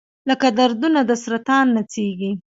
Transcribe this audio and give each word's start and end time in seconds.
لکه 0.29 0.47
دردونه 0.59 0.99
د 1.09 1.11
سرطان 1.23 1.65
نڅیږي 1.75 2.31